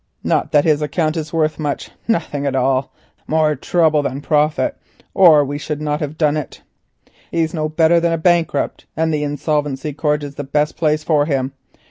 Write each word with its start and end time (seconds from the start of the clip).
Not 0.23 0.51
that 0.51 0.63
his 0.63 0.81
account 0.81 1.15
is 1.15 1.31
worth 1.31 1.59
much, 1.59 1.91
nothing 2.07 2.47
at 2.47 2.55
all—more 2.55 3.53
trouble 3.57 4.01
than 4.01 4.19
profit—or 4.19 5.45
we 5.45 5.59
should 5.59 5.79
not 5.79 5.99
have 5.99 6.17
done 6.17 6.37
it. 6.37 6.63
He's 7.29 7.53
no 7.53 7.69
better 7.69 7.99
than 7.99 8.11
a 8.11 8.17
bankrupt 8.17 8.87
and 8.97 9.13
the 9.13 9.21
insolvency 9.23 9.93
court 9.93 10.23
is 10.23 10.33
the 10.33 10.43
best 10.43 10.75
place 10.75 11.03
for 11.03 11.27
him. 11.27 11.51